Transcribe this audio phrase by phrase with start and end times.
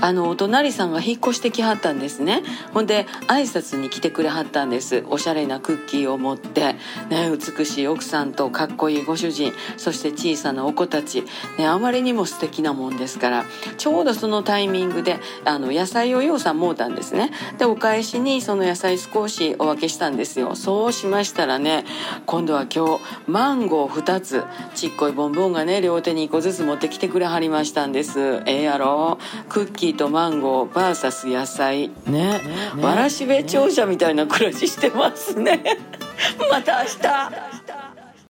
[0.00, 2.42] あのお隣さんが引っ越してきはったんですね。
[2.72, 5.04] ほんで挨拶に来てくれはったんです。
[5.08, 6.74] おしゃれなクッキーを持って、
[7.08, 11.24] ね、美しい奥さんとかっこいいご主人そして小さなお子たち、
[11.58, 13.44] ね、あまりにも素敵なもんですから
[13.76, 17.30] ちょうどそのタイミングであの野菜をようさんもうたんですね。
[17.58, 20.54] でお返しにその野菜少しお分けしたんですよ。
[20.54, 21.84] そうしましたらね
[22.26, 24.44] 今度は今日マンゴー2つ
[24.74, 28.42] ちっこいボンボンがね両手に1個ずつ持ってきてくれはりましたんです。
[28.46, 29.18] ええやろ。
[29.48, 31.90] クッキーとマンゴー VS 野菜。
[32.06, 32.40] ね。
[32.80, 35.78] わらしべ長者みたいな暮らししてますね。
[36.50, 37.59] また明日